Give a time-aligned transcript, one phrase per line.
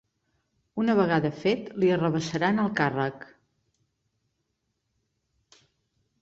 [0.83, 3.29] Una vegada fet, li arrabassaran el càrrec.